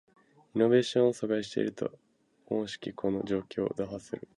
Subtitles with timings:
[0.55, 1.95] イノベーションを阻害していると
[2.47, 4.27] 思しきこの状況を打破する